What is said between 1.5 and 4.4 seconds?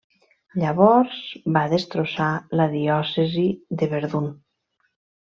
va destrossar la diòcesi de Verdun.